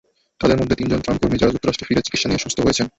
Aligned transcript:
তাঁদের 0.39 0.59
মধ্যে 0.61 0.75
তিনজন 0.79 0.99
ত্রাণকর্মী, 1.05 1.37
যাঁরা 1.41 1.53
যুক্তরাষ্ট্রে 1.55 1.87
ফিরে 1.89 2.05
চিকিৎসা 2.05 2.27
নিয়ে 2.27 2.43
সুস্থ 2.45 2.57
হয়েছেন। 2.65 2.87